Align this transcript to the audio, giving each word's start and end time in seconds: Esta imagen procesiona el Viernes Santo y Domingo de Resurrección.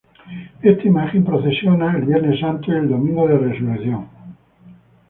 Esta 0.63 0.87
imagen 0.87 1.23
procesiona 1.23 1.95
el 1.95 2.01
Viernes 2.07 2.39
Santo 2.39 2.71
y 2.75 2.87
Domingo 2.87 3.27
de 3.27 3.37
Resurrección. 3.37 4.07